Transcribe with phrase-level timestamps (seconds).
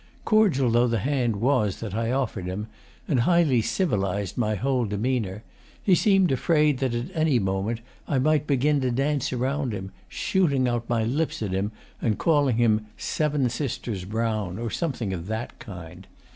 [0.25, 2.65] Cordial though the hand was that I offered him,
[3.07, 5.43] and highly civilised my whole demeanour,
[5.83, 10.67] he seemed afraid that at any moment I might begin to dance around him, shooting
[10.67, 15.59] out my lips at him and calling him Seven Sisters Brown or something of that
[15.59, 16.07] kind.